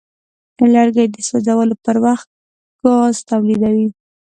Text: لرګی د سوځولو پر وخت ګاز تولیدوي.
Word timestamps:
لرګی 0.73 1.05
د 1.09 1.17
سوځولو 1.27 1.75
پر 1.85 1.95
وخت 2.05 2.27
ګاز 2.81 3.15
تولیدوي. 3.29 3.87